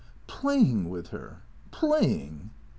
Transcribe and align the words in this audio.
"Playing 0.25 0.89
with 0.89 1.09
her? 1.09 1.43
Playing 1.69 2.49